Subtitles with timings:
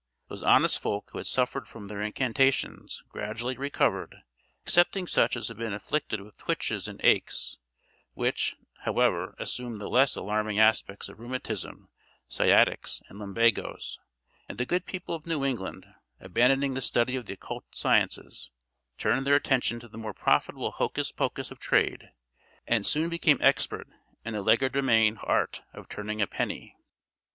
[0.29, 4.23] Those honest folk who had suffered from their incantations gradually recovered,
[4.63, 7.59] excepting such as had been afflicted with twitches and aches,
[8.15, 11.87] which, however, assumed the less alarming aspects of rheumatism,
[12.27, 13.99] ciatics, and lumbagos;
[14.49, 15.85] and the good people of New England,
[16.19, 18.49] abandoning the study of the occult sciences,
[18.97, 22.09] turned their attention to the more profitable hocus pocus of trade,
[22.65, 23.85] and soon became expert
[24.25, 26.75] in the legerdemain art of turning a penny.